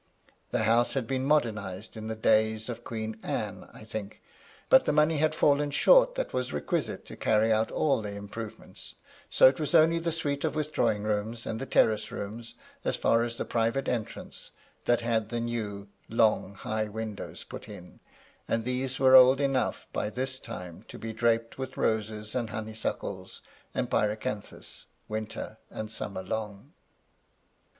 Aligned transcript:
The 0.49 0.63
house 0.63 0.93
had 0.95 1.05
been 1.05 1.25
modernized 1.25 1.95
in 1.95 2.07
the 2.07 2.15
days 2.15 2.69
of 2.69 2.83
Queen 2.83 3.19
Anne, 3.21 3.69
I 3.71 3.83
think; 3.83 4.19
but 4.67 4.85
the. 4.85 4.91
money 4.91 5.17
had 5.17 5.35
fallen 5.35 5.69
short 5.69 6.15
that 6.15 6.33
was 6.33 6.51
requisite 6.51 7.05
to 7.05 7.15
carry 7.15 7.51
out 7.53 7.69
all 7.71 8.01
the 8.01 8.15
improvements, 8.15 8.95
so 9.29 9.45
it 9.49 9.59
was 9.59 9.73
(mly 9.75 9.99
the 10.03 10.11
suite 10.11 10.43
of 10.43 10.55
withdrawing 10.55 11.03
rooms 11.03 11.45
and 11.45 11.61
the 11.61 11.67
terrace 11.67 12.11
rooms, 12.11 12.55
as 12.83 12.95
far 12.95 13.21
as 13.21 13.37
the 13.37 13.45
private 13.45 13.87
entrance, 13.87 14.49
that 14.85 15.01
had 15.01 15.29
the 15.29 15.39
new, 15.39 15.87
long, 16.09 16.55
high 16.55 16.87
windows 16.89 17.43
put 17.43 17.69
in, 17.69 17.99
and 18.47 18.65
these 18.65 18.99
were 18.99 19.15
old 19.15 19.39
enough 19.39 19.87
by 19.93 20.09
this 20.09 20.39
time 20.39 20.83
to 20.87 20.97
be 20.97 21.13
draped 21.13 21.59
with 21.59 21.77
roses, 21.77 22.33
and 22.33 22.49
honeysuckles 22.49 23.43
and 23.75 23.91
pyracanthus, 23.91 24.87
winter 25.07 25.59
and 25.69 25.91
summer 25.91 26.23
long. 26.23 26.73